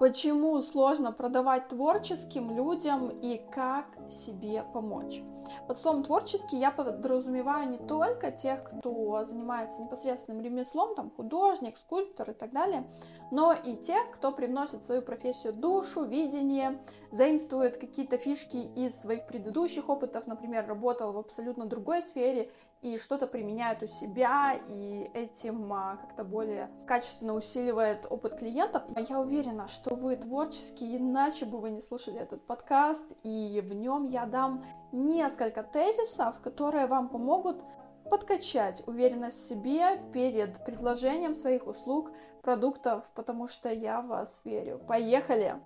Почему 0.00 0.58
сложно 0.62 1.12
продавать 1.12 1.68
творческим 1.68 2.56
людям 2.56 3.10
и 3.20 3.36
как 3.36 3.84
себе 4.10 4.64
помочь? 4.72 5.22
Под 5.66 5.76
словом 5.76 6.04
творческий 6.04 6.58
я 6.58 6.70
подразумеваю 6.70 7.68
не 7.68 7.76
только 7.76 8.30
тех, 8.30 8.64
кто 8.64 9.22
занимается 9.24 9.82
непосредственным 9.82 10.42
ремеслом, 10.42 10.94
там 10.94 11.10
художник, 11.10 11.76
скульптор 11.76 12.30
и 12.30 12.34
так 12.34 12.52
далее, 12.52 12.84
но 13.30 13.52
и 13.52 13.76
тех, 13.76 14.10
кто 14.10 14.32
привносит 14.32 14.82
в 14.82 14.84
свою 14.84 15.02
профессию 15.02 15.52
душу, 15.52 16.04
видение, 16.04 16.80
заимствует 17.10 17.76
какие-то 17.76 18.16
фишки 18.16 18.56
из 18.56 18.98
своих 18.98 19.26
предыдущих 19.26 19.88
опытов, 19.88 20.26
например, 20.26 20.66
работал 20.66 21.12
в 21.12 21.18
абсолютно 21.18 21.66
другой 21.66 22.02
сфере 22.02 22.50
и 22.82 22.96
что-то 22.96 23.26
применяет 23.26 23.82
у 23.82 23.86
себя, 23.86 24.58
и 24.68 25.10
этим 25.12 25.70
а, 25.72 25.96
как-то 25.96 26.24
более 26.24 26.70
качественно 26.86 27.34
усиливает 27.34 28.06
опыт 28.08 28.36
клиентов. 28.36 28.84
Я 29.08 29.20
уверена, 29.20 29.68
что 29.68 29.89
вы 29.90 30.16
творческие, 30.16 30.98
иначе 30.98 31.44
бы 31.44 31.58
вы 31.58 31.70
не 31.70 31.80
слушали 31.80 32.20
этот 32.20 32.46
подкаст, 32.46 33.04
и 33.24 33.60
в 33.60 33.74
нем 33.74 34.04
я 34.04 34.24
дам 34.24 34.64
несколько 34.92 35.64
тезисов, 35.64 36.40
которые 36.40 36.86
вам 36.86 37.08
помогут 37.08 37.64
подкачать 38.08 38.82
уверенность 38.86 39.38
в 39.38 39.48
себе 39.48 40.00
перед 40.12 40.64
предложением 40.64 41.34
своих 41.34 41.66
услуг, 41.66 42.12
продуктов, 42.42 43.04
потому 43.14 43.48
что 43.48 43.68
я 43.68 44.00
в 44.00 44.06
вас 44.06 44.40
верю. 44.44 44.80
Поехали! 44.86 45.56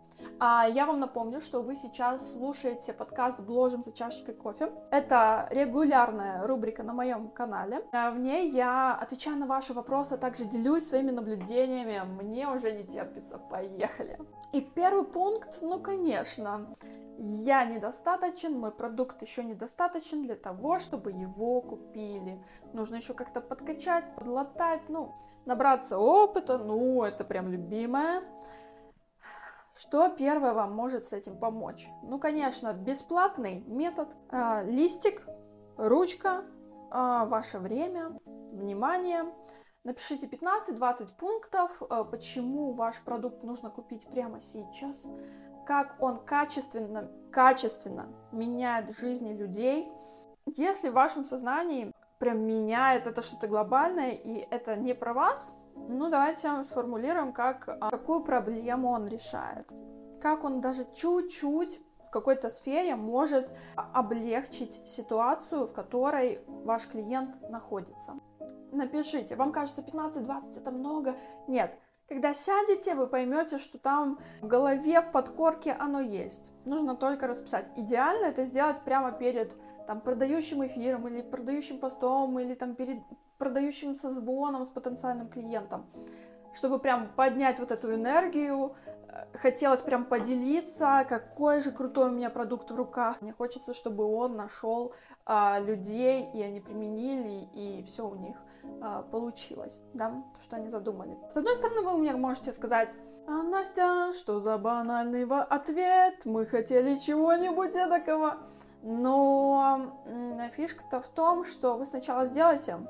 А 0.41 0.67
я 0.69 0.87
вам 0.87 1.01
напомню, 1.01 1.41
что 1.41 1.63
вы 1.63 1.75
сейчас 1.75 2.33
слушаете 2.33 2.93
подкаст 2.93 3.39
«Бложим 3.41 3.83
за 3.83 3.93
чашечкой 3.93 4.35
кофе». 4.35 4.73
Это 4.91 5.49
регулярная 5.51 6.47
рубрика 6.47 6.83
на 6.83 6.93
моем 6.93 7.29
канале. 7.29 7.85
А 7.93 8.11
в 8.11 8.19
ней 8.19 8.51
я 8.51 8.95
отвечаю 8.95 9.37
на 9.37 9.47
ваши 9.47 9.73
вопросы, 9.73 10.15
а 10.15 10.17
также 10.17 10.45
делюсь 10.45 10.89
своими 10.89 11.11
наблюдениями. 11.11 12.03
Мне 12.23 12.49
уже 12.49 12.73
не 12.73 12.85
терпится. 12.85 13.39
Поехали! 13.39 14.19
И 14.53 14.61
первый 14.61 15.05
пункт, 15.05 15.59
ну, 15.63 15.81
конечно, 15.81 16.75
я 17.19 17.65
недостаточен, 17.65 18.59
мой 18.59 18.73
продукт 18.73 19.23
еще 19.23 19.45
недостаточен 19.45 20.23
для 20.23 20.37
того, 20.37 20.79
чтобы 20.79 21.13
его 21.13 21.61
купили. 21.61 22.43
Нужно 22.73 22.97
еще 22.97 23.15
как-то 23.15 23.41
подкачать, 23.41 24.15
подлатать, 24.15 24.83
ну, 24.89 25.15
набраться 25.47 25.99
опыта, 25.99 26.59
ну, 26.59 27.03
это 27.05 27.25
прям 27.25 27.51
любимое. 27.51 28.23
Что 29.77 30.09
первое 30.09 30.55
вам 30.55 30.73
может 30.73 31.07
с 31.07 31.13
этим 31.13 31.39
помочь? 31.39 31.89
Ну, 32.03 32.19
конечно, 32.19 32.73
бесплатный 32.73 33.65
метод. 33.67 34.17
Э, 34.31 34.65
листик, 34.65 35.27
ручка, 35.77 36.45
э, 36.93 37.25
ваше 37.27 37.59
время, 37.59 38.19
внимание. 38.53 39.25
Напишите 39.83 40.27
15-20 40.27 41.17
пунктов, 41.17 41.83
э, 41.83 42.05
почему 42.11 42.73
ваш 42.73 43.03
продукт 43.03 43.43
нужно 43.43 43.71
купить 43.71 44.07
прямо 44.07 44.41
сейчас 44.41 45.07
как 45.65 45.97
он 46.01 46.19
качественно, 46.25 47.11
качественно 47.33 48.09
меняет 48.33 48.97
жизни 48.97 49.33
людей. 49.33 49.91
Если 50.47 50.91
в 50.91 50.95
вашем 50.95 51.25
сознании 51.25 51.93
прям 52.19 52.47
меняет 52.47 53.07
это 53.07 53.23
что-то 53.23 53.49
глобальное, 53.49 54.11
и 54.11 54.47
это 54.51 54.77
не 54.77 54.95
про 54.95 55.15
вас, 55.15 55.57
ну 55.77 56.09
давайте 56.09 56.65
сформулируем, 56.65 57.33
как, 57.33 57.69
а, 57.69 57.91
какую 57.91 58.23
проблему 58.23 58.91
он 58.91 59.09
решает. 59.09 59.71
Как 60.21 60.45
он 60.45 60.61
даже 60.61 60.87
чуть-чуть 60.95 61.81
в 62.07 62.11
какой-то 62.11 62.49
сфере 62.49 62.97
может 62.97 63.51
облегчить 63.77 64.81
ситуацию, 64.87 65.67
в 65.67 65.73
которой 65.73 66.41
ваш 66.47 66.87
клиент 66.87 67.51
находится. 67.51 68.15
Напишите, 68.73 69.37
вам 69.37 69.53
кажется 69.53 69.83
15-20 69.83 70.59
это 70.59 70.71
много? 70.71 71.17
Нет, 71.47 71.79
когда 72.09 72.35
сядете, 72.35 72.95
вы 72.95 73.07
поймете, 73.07 73.57
что 73.57 73.79
там 73.79 74.19
в 74.43 74.47
голове, 74.47 75.01
в 75.01 75.11
подкорке 75.11 75.73
оно 75.73 76.01
есть. 76.01 76.53
Нужно 76.67 76.97
только 76.97 77.27
расписать. 77.27 77.71
Идеально 77.77 78.27
это 78.27 78.45
сделать 78.45 78.83
прямо 78.83 79.11
перед 79.11 79.55
там, 79.87 80.01
продающим 80.01 80.67
эфиром 80.67 81.09
или 81.09 81.23
продающим 81.23 81.79
постом 81.79 82.39
или 82.39 82.55
там 82.55 82.75
перед 82.75 82.99
продающим 83.39 83.95
созвоном 83.95 84.65
с 84.65 84.71
потенциальным 84.71 85.29
клиентом, 85.29 85.87
чтобы 86.55 86.79
прям 86.79 87.09
поднять 87.17 87.59
вот 87.59 87.73
эту 87.73 87.95
энергию, 87.95 88.77
э, 89.09 89.27
хотелось 89.35 89.83
прям 89.83 90.05
поделиться, 90.05 91.05
какой 91.09 91.61
же 91.61 91.73
крутой 91.73 92.11
у 92.11 92.13
меня 92.13 92.31
продукт 92.31 92.71
в 92.71 92.77
руках. 92.77 93.21
Мне 93.23 93.33
хочется, 93.33 93.75
чтобы 93.75 94.05
он 94.05 94.37
нашел 94.37 94.95
а, 95.27 95.59
людей, 95.59 96.31
и 96.33 96.43
они 96.43 96.61
применили, 96.61 97.49
и 97.55 97.83
все 97.83 98.07
у 98.07 98.15
них 98.15 98.37
а, 98.81 99.03
получилось, 99.03 99.81
да, 99.95 100.11
то, 100.35 100.41
что 100.41 100.57
они 100.57 100.69
задумали. 100.69 101.19
С 101.29 101.37
одной 101.37 101.55
стороны, 101.55 101.83
вы 101.83 101.99
мне 101.99 102.13
можете 102.13 102.53
сказать, 102.53 102.95
а, 103.27 103.43
Настя, 103.43 104.13
что 104.13 104.41
за 104.41 104.59
банальный 104.59 105.25
ответ, 105.25 106.25
мы 106.25 106.47
хотели 106.47 106.97
чего-нибудь 106.97 107.73
такого. 107.73 108.39
Но 108.87 109.93
фишка-то 110.53 111.01
в 111.01 111.09
том, 111.09 111.43
что 111.45 111.79
вы 111.79 111.87
сначала 111.87 112.27
сделайте, 112.27 112.87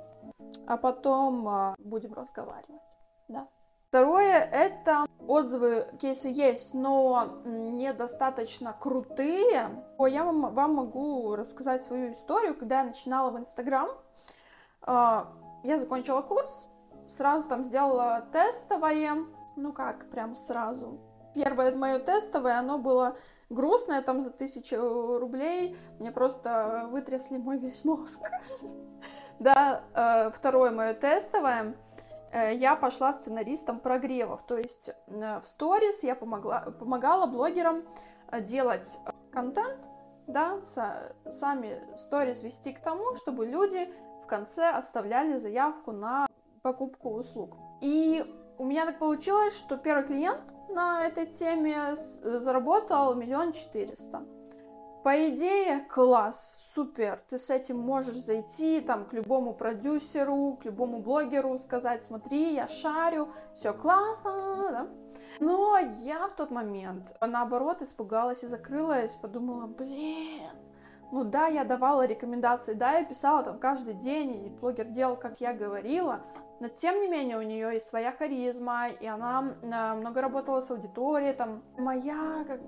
а 0.66 0.76
потом 0.76 1.46
а, 1.46 1.76
будем 1.78 2.12
разговаривать, 2.14 2.82
да. 3.28 3.46
Второе, 3.88 4.40
это 4.40 5.06
отзывы, 5.28 5.86
кейсы 6.00 6.26
есть, 6.26 6.74
но 6.74 7.42
недостаточно 7.44 8.72
крутые. 8.72 9.84
Я 10.00 10.24
вам, 10.24 10.52
вам 10.52 10.74
могу 10.74 11.36
рассказать 11.36 11.80
свою 11.84 12.10
историю, 12.10 12.56
когда 12.56 12.80
я 12.80 12.86
начинала 12.86 13.30
в 13.30 13.38
Инстаграм. 13.38 13.88
А, 14.82 15.32
я 15.62 15.78
закончила 15.78 16.22
курс, 16.22 16.66
сразу 17.08 17.46
там 17.46 17.62
сделала 17.62 18.26
тестовое, 18.32 19.14
ну 19.54 19.72
как, 19.72 20.10
прям 20.10 20.34
сразу. 20.34 20.98
Первое 21.32 21.72
мое 21.76 22.00
тестовое, 22.00 22.58
оно 22.58 22.78
было 22.78 23.16
грустное, 23.50 24.02
там 24.02 24.20
за 24.20 24.30
тысячу 24.30 25.18
рублей, 25.18 25.76
мне 25.98 26.10
просто 26.10 26.88
вытрясли 26.90 27.36
мой 27.36 27.58
весь 27.58 27.84
мозг. 27.84 28.20
Да, 29.40 29.82
э, 29.94 30.30
второе 30.30 30.70
мое 30.70 30.94
тестовое, 30.94 31.74
э, 32.30 32.54
я 32.54 32.76
пошла 32.76 33.12
сценаристом 33.12 33.80
прогревов, 33.80 34.46
то 34.46 34.56
есть 34.56 34.90
э, 35.08 35.40
в 35.40 35.44
сторис 35.44 36.04
я 36.04 36.14
помогла, 36.14 36.60
помогала 36.78 37.26
блогерам 37.26 37.82
делать 38.42 38.96
контент, 39.32 39.88
да, 40.28 40.60
сами 40.64 41.82
сторис 41.96 42.44
вести 42.44 42.72
к 42.72 42.80
тому, 42.80 43.16
чтобы 43.16 43.44
люди 43.44 43.92
в 44.22 44.26
конце 44.26 44.70
оставляли 44.70 45.36
заявку 45.36 45.90
на 45.90 46.28
покупку 46.62 47.10
услуг. 47.10 47.56
И 47.80 48.24
у 48.56 48.64
меня 48.64 48.86
так 48.86 48.98
получилось, 48.98 49.56
что 49.56 49.76
первый 49.76 50.06
клиент 50.06 50.53
на 50.74 51.06
этой 51.06 51.26
теме 51.26 51.94
заработал 51.94 53.14
миллион 53.14 53.52
четыреста. 53.52 54.22
По 55.04 55.28
идее, 55.28 55.80
класс, 55.90 56.54
супер, 56.72 57.22
ты 57.28 57.38
с 57.38 57.50
этим 57.50 57.78
можешь 57.78 58.16
зайти 58.16 58.80
там 58.80 59.04
к 59.04 59.12
любому 59.12 59.52
продюсеру, 59.52 60.58
к 60.60 60.64
любому 60.64 61.00
блогеру, 61.00 61.58
сказать, 61.58 62.02
смотри, 62.02 62.54
я 62.54 62.66
шарю, 62.68 63.28
все 63.52 63.74
классно, 63.74 64.32
да? 64.70 64.88
Но 65.40 65.76
я 65.78 66.26
в 66.26 66.34
тот 66.34 66.50
момент, 66.50 67.14
наоборот, 67.20 67.82
испугалась 67.82 68.44
и 68.44 68.46
закрылась, 68.46 69.14
подумала, 69.14 69.66
блин, 69.66 70.48
ну 71.12 71.22
да, 71.22 71.48
я 71.48 71.64
давала 71.64 72.06
рекомендации, 72.06 72.72
да, 72.72 72.92
я 72.92 73.04
писала 73.04 73.42
там 73.42 73.58
каждый 73.58 73.94
день, 73.94 74.46
и 74.46 74.48
блогер 74.48 74.86
делал, 74.86 75.16
как 75.16 75.38
я 75.40 75.52
говорила, 75.52 76.22
но 76.64 76.70
тем 76.70 76.98
не 76.98 77.08
менее 77.08 77.36
у 77.36 77.42
нее 77.42 77.74
есть 77.74 77.86
своя 77.86 78.10
харизма, 78.10 78.88
и 78.88 79.06
она 79.06 79.54
э, 79.60 79.94
много 80.00 80.22
работала 80.22 80.62
с 80.62 80.70
аудиторией, 80.70 81.34
там, 81.34 81.62
моя 81.76 82.42
как, 82.46 82.60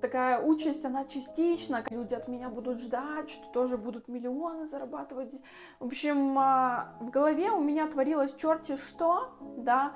такая 0.00 0.40
участь, 0.40 0.86
она 0.86 1.04
частична, 1.04 1.84
люди 1.90 2.14
от 2.14 2.26
меня 2.26 2.48
будут 2.48 2.78
ждать, 2.78 3.28
что 3.28 3.44
тоже 3.52 3.76
будут 3.76 4.08
миллионы 4.08 4.66
зарабатывать. 4.66 5.34
В 5.78 5.88
общем, 5.88 6.38
а, 6.38 6.96
в 7.00 7.10
голове 7.10 7.50
у 7.50 7.60
меня 7.60 7.86
творилось 7.86 8.34
черти 8.34 8.78
что, 8.78 9.28
да, 9.58 9.92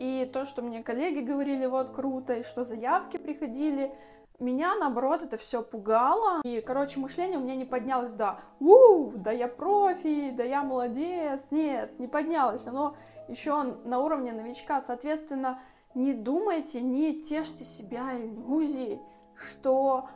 и 0.00 0.28
то, 0.32 0.44
что 0.44 0.60
мне 0.60 0.82
коллеги 0.82 1.20
говорили, 1.20 1.66
вот 1.66 1.90
круто, 1.90 2.34
и 2.34 2.42
что 2.42 2.64
заявки 2.64 3.16
приходили, 3.16 3.94
меня, 4.38 4.74
наоборот, 4.76 5.22
это 5.22 5.36
все 5.36 5.62
пугало. 5.62 6.40
И, 6.44 6.60
короче, 6.60 7.00
мышление 7.00 7.38
у 7.38 7.42
меня 7.42 7.56
не 7.56 7.64
поднялось, 7.64 8.12
да, 8.12 8.40
у, 8.60 9.12
да 9.12 9.32
я 9.32 9.48
профи, 9.48 10.30
да 10.30 10.44
я 10.44 10.62
молодец. 10.62 11.42
Нет, 11.50 11.98
не 11.98 12.06
поднялось. 12.06 12.66
Оно 12.66 12.96
еще 13.28 13.62
на 13.62 14.00
уровне 14.00 14.32
новичка. 14.32 14.80
Соответственно, 14.80 15.60
не 15.94 16.12
думайте, 16.12 16.80
не 16.80 17.22
тешьте 17.22 17.64
себя 17.64 18.18
иллюзией, 18.18 19.00
что 19.34 20.08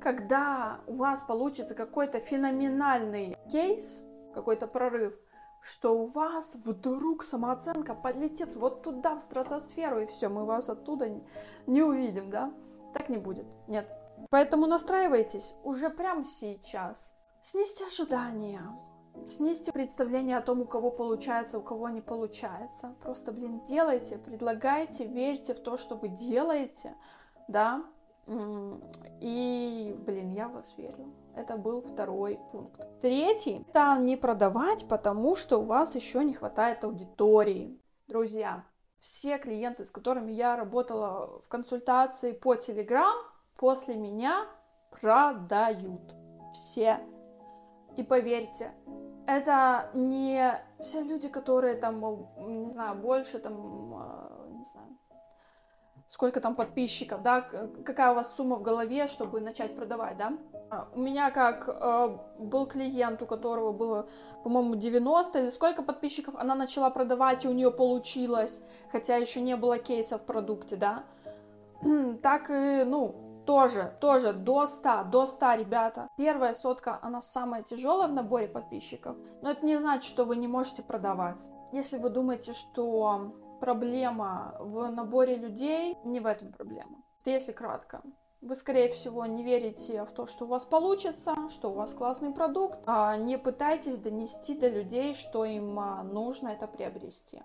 когда 0.00 0.78
у 0.86 0.94
вас 0.94 1.22
получится 1.22 1.74
какой-то 1.74 2.20
феноменальный 2.20 3.36
кейс, 3.50 4.02
какой-то 4.34 4.68
прорыв, 4.68 5.14
что 5.60 5.98
у 5.98 6.06
вас 6.06 6.54
вдруг 6.64 7.24
самооценка 7.24 7.94
подлетит 7.94 8.54
вот 8.54 8.82
туда, 8.82 9.16
в 9.16 9.20
стратосферу, 9.20 10.02
и 10.02 10.06
все, 10.06 10.28
мы 10.28 10.44
вас 10.44 10.68
оттуда 10.68 11.08
не 11.66 11.82
увидим, 11.82 12.30
да? 12.30 12.52
Так 12.96 13.10
не 13.10 13.18
будет. 13.18 13.46
Нет. 13.68 13.86
Поэтому 14.30 14.66
настраивайтесь 14.66 15.52
уже 15.62 15.90
прямо 15.90 16.24
сейчас. 16.24 17.14
Снизьте 17.42 17.84
ожидания. 17.84 18.62
Снизьте 19.26 19.70
представление 19.70 20.38
о 20.38 20.42
том, 20.42 20.62
у 20.62 20.64
кого 20.64 20.90
получается, 20.90 21.58
у 21.58 21.62
кого 21.62 21.90
не 21.90 22.00
получается. 22.00 22.94
Просто, 23.02 23.32
блин, 23.32 23.62
делайте, 23.64 24.16
предлагайте, 24.16 25.06
верьте 25.06 25.52
в 25.52 25.60
то, 25.60 25.76
что 25.76 25.96
вы 25.96 26.08
делаете, 26.08 26.96
да. 27.48 27.84
И, 29.20 29.94
блин, 30.06 30.32
я 30.32 30.48
вас 30.48 30.74
верю. 30.78 31.14
Это 31.34 31.56
был 31.58 31.82
второй 31.82 32.40
пункт. 32.50 32.80
Третий– 33.02 33.64
это 33.68 33.98
не 33.98 34.16
продавать, 34.16 34.88
потому 34.88 35.36
что 35.36 35.58
у 35.58 35.64
вас 35.64 35.94
еще 35.94 36.24
не 36.24 36.32
хватает 36.32 36.82
аудитории. 36.82 37.78
Друзья, 38.08 38.64
все 39.00 39.38
клиенты, 39.38 39.84
с 39.84 39.90
которыми 39.90 40.32
я 40.32 40.56
работала 40.56 41.40
в 41.40 41.48
консультации 41.48 42.32
по 42.32 42.54
Telegram, 42.54 43.12
после 43.56 43.94
меня 43.94 44.46
продают. 44.90 46.14
Все. 46.52 47.00
И 47.96 48.02
поверьте, 48.02 48.72
это 49.26 49.90
не 49.94 50.60
все 50.80 51.02
люди, 51.02 51.28
которые 51.28 51.74
там, 51.74 52.00
не 52.38 52.70
знаю, 52.70 52.96
больше 52.96 53.38
там, 53.38 53.94
а, 53.94 54.46
не 54.50 54.64
знаю, 54.64 54.98
сколько 56.06 56.40
там 56.40 56.54
подписчиков, 56.54 57.22
да, 57.22 57.40
какая 57.40 58.12
у 58.12 58.14
вас 58.14 58.34
сумма 58.34 58.56
в 58.56 58.62
голове, 58.62 59.06
чтобы 59.06 59.40
начать 59.40 59.74
продавать, 59.74 60.16
да. 60.16 60.32
А, 60.70 60.88
у 60.94 61.00
меня 61.00 61.30
как 61.30 61.68
э, 61.68 62.18
был 62.38 62.66
клиент, 62.66 63.22
у 63.22 63.26
которого 63.26 63.72
было, 63.72 64.08
по-моему, 64.42 64.74
90 64.74 65.38
или 65.38 65.50
сколько 65.50 65.82
подписчиков, 65.82 66.34
она 66.36 66.54
начала 66.54 66.90
продавать, 66.90 67.44
и 67.44 67.48
у 67.48 67.52
нее 67.52 67.70
получилось, 67.70 68.62
хотя 68.90 69.16
еще 69.16 69.40
не 69.40 69.56
было 69.56 69.78
кейса 69.78 70.18
в 70.18 70.22
продукте, 70.22 70.76
да. 70.76 71.04
Так 72.22 72.50
и, 72.50 72.84
ну, 72.84 73.42
тоже, 73.46 73.96
тоже 74.00 74.32
до 74.32 74.66
100, 74.66 75.04
до 75.04 75.26
100, 75.26 75.54
ребята. 75.54 76.08
Первая 76.16 76.52
сотка, 76.52 76.98
она 77.00 77.20
самая 77.20 77.62
тяжелая 77.62 78.08
в 78.08 78.12
наборе 78.12 78.48
подписчиков, 78.48 79.16
но 79.42 79.50
это 79.50 79.64
не 79.64 79.78
значит, 79.78 80.04
что 80.04 80.24
вы 80.24 80.36
не 80.36 80.48
можете 80.48 80.82
продавать. 80.82 81.46
Если 81.72 81.98
вы 81.98 82.10
думаете, 82.10 82.52
что 82.52 83.34
проблема 83.60 84.56
в 84.58 84.90
наборе 84.90 85.36
людей, 85.36 85.96
не 86.04 86.18
в 86.18 86.26
этом 86.26 86.52
проблема. 86.52 87.02
Если 87.24 87.52
кратко, 87.52 88.02
вы, 88.46 88.54
скорее 88.54 88.88
всего, 88.88 89.26
не 89.26 89.42
верите 89.42 90.04
в 90.04 90.12
то, 90.12 90.26
что 90.26 90.44
у 90.44 90.48
вас 90.48 90.64
получится, 90.64 91.34
что 91.50 91.70
у 91.70 91.74
вас 91.74 91.92
классный 91.92 92.32
продукт, 92.32 92.78
а 92.86 93.16
не 93.16 93.38
пытайтесь 93.38 93.96
донести 93.96 94.56
до 94.56 94.68
людей, 94.68 95.14
что 95.14 95.44
им 95.44 95.78
а, 95.78 96.02
нужно 96.04 96.48
это 96.48 96.66
приобрести. 96.66 97.42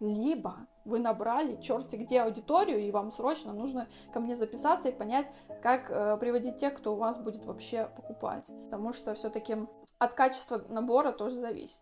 Либо 0.00 0.66
вы 0.84 0.98
набрали 0.98 1.60
черти 1.60 1.96
где 1.96 2.22
аудиторию, 2.22 2.80
и 2.80 2.90
вам 2.90 3.10
срочно 3.10 3.52
нужно 3.52 3.88
ко 4.12 4.20
мне 4.20 4.36
записаться 4.36 4.88
и 4.88 4.92
понять, 4.92 5.30
как 5.62 5.90
э, 5.90 6.16
приводить 6.18 6.58
тех, 6.58 6.74
кто 6.74 6.94
у 6.94 6.96
вас 6.96 7.16
будет 7.16 7.46
вообще 7.46 7.88
покупать. 7.96 8.46
Потому 8.64 8.92
что 8.92 9.14
все-таки 9.14 9.56
от 9.98 10.14
качества 10.14 10.62
набора 10.68 11.12
тоже 11.12 11.40
зависит. 11.40 11.80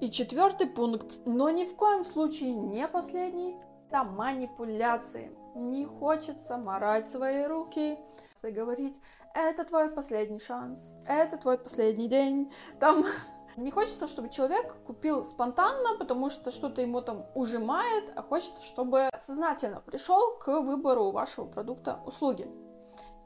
И 0.00 0.10
четвертый 0.10 0.66
пункт, 0.66 1.20
но 1.24 1.50
ни 1.50 1.64
в 1.64 1.74
коем 1.74 2.04
случае 2.04 2.52
не 2.52 2.86
последний, 2.86 3.56
это 3.88 4.04
манипуляции. 4.04 5.30
Не 5.54 5.84
хочется 5.84 6.56
морать 6.56 7.06
свои 7.06 7.44
руки 7.44 7.98
и 8.42 8.50
говорить, 8.50 9.00
это 9.34 9.64
твой 9.64 9.90
последний 9.90 10.38
шанс, 10.38 10.96
это 11.06 11.36
твой 11.36 11.58
последний 11.58 12.08
день. 12.08 12.52
Там 12.80 13.04
не 13.56 13.70
хочется, 13.70 14.06
чтобы 14.06 14.28
человек 14.28 14.74
купил 14.84 15.24
спонтанно, 15.24 15.96
потому 15.98 16.30
что 16.30 16.50
что-то 16.50 16.82
ему 16.82 17.00
там 17.00 17.26
ужимает, 17.34 18.12
а 18.16 18.22
хочется, 18.22 18.62
чтобы 18.62 19.10
сознательно 19.16 19.80
пришел 19.80 20.36
к 20.38 20.48
выбору 20.60 21.10
вашего 21.10 21.46
продукта, 21.46 22.00
услуги. 22.06 22.48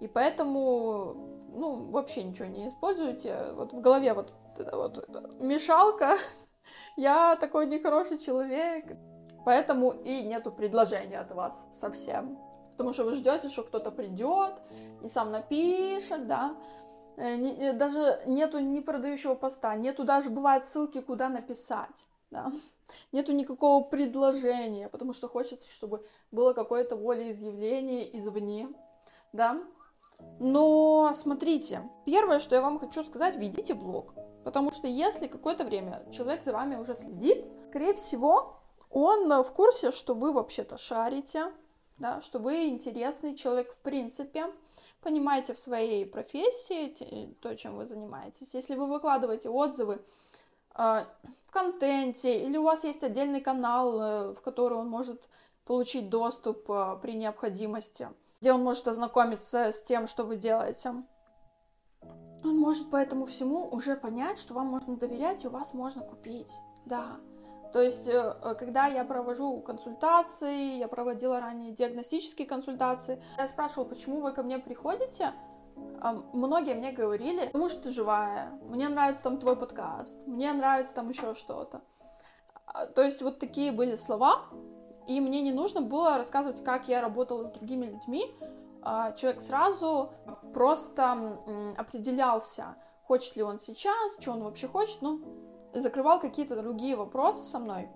И 0.00 0.06
поэтому, 0.06 1.48
ну, 1.52 1.90
вообще 1.90 2.22
ничего 2.22 2.46
не 2.46 2.68
используйте. 2.68 3.52
Вот 3.54 3.72
в 3.72 3.80
голове 3.80 4.14
вот 4.14 4.32
эта 4.56 4.76
вот 4.76 5.08
мешалка. 5.40 6.16
Я 6.96 7.36
такой 7.36 7.66
нехороший 7.66 8.18
человек. 8.18 8.96
Поэтому 9.44 9.92
и 9.92 10.22
нету 10.22 10.52
предложения 10.52 11.20
от 11.20 11.32
вас 11.32 11.66
совсем. 11.72 12.38
Потому 12.72 12.92
что 12.92 13.04
вы 13.04 13.14
ждете, 13.14 13.48
что 13.48 13.64
кто-то 13.64 13.90
придет 13.90 14.54
и 15.02 15.08
сам 15.08 15.30
напишет, 15.30 16.26
да. 16.26 16.54
Э, 17.16 17.34
не, 17.34 17.72
даже 17.72 18.22
нету 18.26 18.60
ни 18.60 18.80
продающего 18.80 19.34
поста, 19.34 19.74
нету 19.74 20.04
даже 20.04 20.30
бывает 20.30 20.64
ссылки, 20.64 21.00
куда 21.00 21.28
написать. 21.28 22.06
Да. 22.30 22.52
Нету 23.12 23.32
никакого 23.32 23.82
предложения, 23.82 24.88
потому 24.88 25.12
что 25.12 25.28
хочется, 25.28 25.68
чтобы 25.68 26.06
было 26.30 26.52
какое-то 26.52 26.96
волеизъявление 26.96 28.16
извне. 28.16 28.68
Да? 29.32 29.60
Но 30.38 31.10
смотрите, 31.14 31.82
первое, 32.04 32.38
что 32.38 32.54
я 32.54 32.62
вам 32.62 32.78
хочу 32.78 33.02
сказать, 33.04 33.36
ведите 33.36 33.74
блог. 33.74 34.14
Потому 34.44 34.72
что 34.72 34.86
если 34.86 35.26
какое-то 35.26 35.64
время 35.64 36.02
человек 36.10 36.44
за 36.44 36.52
вами 36.52 36.76
уже 36.76 36.94
следит, 36.94 37.44
скорее 37.68 37.94
всего, 37.94 38.56
он 38.90 39.42
в 39.42 39.52
курсе, 39.52 39.90
что 39.90 40.14
вы 40.14 40.32
вообще-то 40.32 40.78
шарите, 40.78 41.52
да, 41.98 42.20
что 42.20 42.38
вы 42.38 42.68
интересный 42.68 43.34
человек 43.34 43.72
в 43.72 43.78
принципе, 43.78 44.46
понимаете 45.02 45.54
в 45.54 45.58
своей 45.58 46.06
профессии 46.06 47.34
то, 47.40 47.54
чем 47.54 47.76
вы 47.76 47.86
занимаетесь. 47.86 48.54
Если 48.54 48.74
вы 48.74 48.86
выкладываете 48.86 49.48
отзывы 49.48 50.02
э, 50.74 51.04
в 51.46 51.50
контенте, 51.50 52.44
или 52.44 52.56
у 52.56 52.64
вас 52.64 52.84
есть 52.84 53.02
отдельный 53.02 53.40
канал, 53.40 54.00
э, 54.00 54.32
в 54.32 54.40
который 54.40 54.78
он 54.78 54.88
может 54.88 55.28
получить 55.64 56.08
доступ 56.08 56.70
э, 56.70 56.98
при 57.02 57.14
необходимости, 57.14 58.08
где 58.40 58.52
он 58.52 58.62
может 58.62 58.88
ознакомиться 58.88 59.72
с 59.72 59.82
тем, 59.82 60.06
что 60.06 60.24
вы 60.24 60.36
делаете, 60.36 60.94
он 62.44 62.56
может 62.56 62.90
по 62.90 62.96
этому 62.96 63.26
всему 63.26 63.68
уже 63.68 63.96
понять, 63.96 64.38
что 64.38 64.54
вам 64.54 64.66
можно 64.66 64.96
доверять 64.96 65.44
и 65.44 65.48
у 65.48 65.50
вас 65.50 65.74
можно 65.74 66.02
купить. 66.02 66.52
Да. 66.86 67.16
То 67.72 67.82
есть, 67.82 68.08
э, 68.08 68.36
э, 68.42 68.54
когда 68.54 68.86
я 68.86 69.04
провожу 69.04 69.60
консультации, 69.60 70.78
я 70.78 70.88
проводила 70.88 71.40
ранее 71.40 71.72
диагностические 71.72 72.46
консультации, 72.46 73.22
я 73.36 73.48
спрашивала, 73.48 73.84
почему 73.84 74.20
вы 74.20 74.32
ко 74.32 74.42
мне 74.42 74.58
приходите, 74.58 75.32
многие 76.32 76.74
мне 76.74 76.92
говорили, 76.92 77.46
потому 77.46 77.68
что 77.68 77.84
ты 77.84 77.90
живая, 77.90 78.50
мне 78.68 78.88
нравится 78.88 79.24
там 79.24 79.38
твой 79.38 79.56
подкаст, 79.56 80.16
мне 80.26 80.52
нравится 80.52 80.94
там 80.94 81.08
еще 81.08 81.34
что-то. 81.34 81.82
А, 82.66 82.86
то 82.86 83.02
есть 83.02 83.22
вот 83.22 83.38
такие 83.38 83.72
были 83.72 83.96
слова, 83.96 84.42
и 85.06 85.20
мне 85.20 85.40
не 85.40 85.52
нужно 85.52 85.80
было 85.80 86.16
рассказывать, 86.16 86.62
как 86.64 86.88
я 86.88 87.00
работала 87.00 87.46
с 87.46 87.50
другими 87.50 87.86
людьми. 87.86 88.24
А, 88.82 89.12
человек 89.12 89.40
сразу 89.40 90.10
просто 90.52 91.38
определялся, 91.76 92.76
хочет 93.04 93.36
ли 93.36 93.42
он 93.42 93.58
сейчас, 93.58 94.16
что 94.20 94.32
он 94.32 94.42
вообще 94.42 94.68
хочет, 94.68 95.00
ну, 95.00 95.20
закрывал 95.80 96.20
какие-то 96.20 96.60
другие 96.60 96.96
вопросы 96.96 97.44
со 97.44 97.58
мной, 97.58 97.88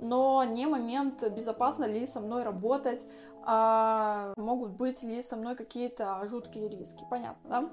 но 0.00 0.42
не 0.44 0.66
момент, 0.66 1.22
безопасно 1.30 1.84
ли 1.84 2.06
со 2.06 2.20
мной 2.20 2.42
работать, 2.42 3.06
а 3.42 4.32
могут 4.36 4.72
быть 4.72 5.02
ли 5.02 5.22
со 5.22 5.36
мной 5.36 5.56
какие-то 5.56 6.26
жуткие 6.26 6.68
риски. 6.68 7.04
Понятно, 7.08 7.50
да? 7.50 7.70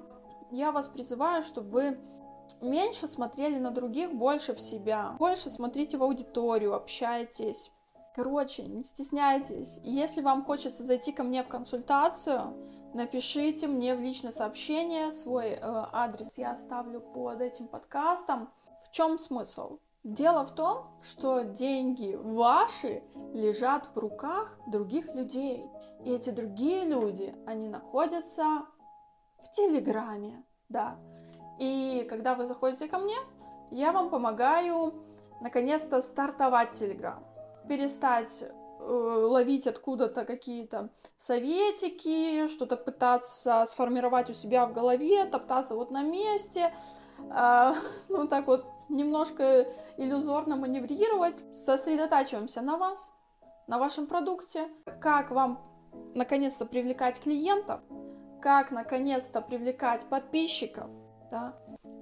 Я 0.51 0.71
вас 0.71 0.87
призываю, 0.87 1.43
чтобы 1.43 1.69
вы 1.69 1.99
меньше 2.61 3.07
смотрели 3.07 3.57
на 3.59 3.71
других, 3.71 4.13
больше 4.13 4.53
в 4.53 4.61
себя. 4.61 5.15
Больше 5.19 5.49
смотрите 5.49 5.97
в 5.97 6.03
аудиторию, 6.03 6.73
общайтесь. 6.73 7.71
Короче, 8.15 8.63
не 8.63 8.83
стесняйтесь. 8.83 9.77
Если 9.83 10.21
вам 10.21 10.43
хочется 10.43 10.83
зайти 10.83 11.11
ко 11.11 11.23
мне 11.23 11.43
в 11.43 11.47
консультацию, 11.47 12.55
напишите 12.93 13.67
мне 13.67 13.93
в 13.95 13.99
личное 13.99 14.31
сообщение. 14.31 15.11
Свой 15.11 15.49
э, 15.49 15.59
адрес 15.61 16.37
я 16.37 16.53
оставлю 16.53 16.99
под 16.99 17.41
этим 17.41 17.67
подкастом. 17.67 18.49
Чем 18.97 19.19
смысл? 19.19 19.77
Дело 20.03 20.43
в 20.43 20.55
том, 20.55 20.87
что 21.03 21.43
деньги 21.43 22.15
ваши 22.15 23.03
лежат 23.31 23.91
в 23.93 23.99
руках 23.99 24.57
других 24.65 25.13
людей. 25.13 25.63
И 26.03 26.11
эти 26.11 26.31
другие 26.31 26.83
люди, 26.83 27.35
они 27.45 27.69
находятся 27.69 28.65
в 29.37 29.51
Телеграме, 29.51 30.43
да. 30.67 30.97
И 31.59 32.07
когда 32.09 32.33
вы 32.33 32.47
заходите 32.47 32.87
ко 32.87 32.97
мне, 32.97 33.17
я 33.69 33.91
вам 33.91 34.09
помогаю 34.09 34.95
наконец-то 35.41 36.01
стартовать 36.01 36.71
Телеграм. 36.71 37.23
Перестать 37.69 38.41
э, 38.41 38.83
ловить 38.83 39.67
откуда-то 39.67 40.25
какие-то 40.25 40.89
советики, 41.17 42.47
что-то 42.47 42.75
пытаться 42.75 43.63
сформировать 43.67 44.31
у 44.31 44.33
себя 44.33 44.65
в 44.65 44.73
голове, 44.73 45.25
топтаться 45.25 45.75
вот 45.75 45.91
на 45.91 46.01
месте, 46.01 46.73
э, 47.29 47.73
ну 48.09 48.27
так 48.27 48.47
вот 48.47 48.65
немножко 48.89 49.67
иллюзорно 49.97 50.55
маневрировать, 50.55 51.37
сосредотачиваемся 51.55 52.61
на 52.61 52.77
вас, 52.77 53.11
на 53.67 53.79
вашем 53.79 54.07
продукте, 54.07 54.67
как 55.01 55.31
вам 55.31 55.61
наконец-то 56.15 56.65
привлекать 56.65 57.19
клиентов, 57.19 57.81
как 58.41 58.71
наконец-то 58.71 59.41
привлекать 59.41 60.05
подписчиков, 60.05 60.89
да, 61.29 61.55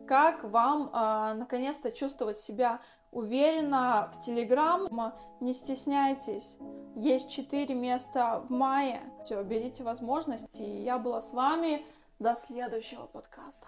как 0.08 0.44
вам 0.44 0.90
э, 0.94 1.34
наконец-то 1.34 1.92
чувствовать 1.92 2.40
себя 2.40 2.80
уверенно 3.12 4.12
в 4.14 4.20
Телеграм, 4.20 5.14
не 5.40 5.54
стесняйтесь, 5.54 6.58
есть 6.96 7.30
4 7.30 7.74
места 7.74 8.40
в 8.40 8.52
мае, 8.52 9.02
все, 9.24 9.42
берите 9.44 9.84
возможности, 9.84 10.62
я 10.62 10.98
была 10.98 11.22
с 11.22 11.34
вами, 11.34 11.86
до 12.20 12.36
следующего 12.36 13.08
подкаста. 13.08 13.68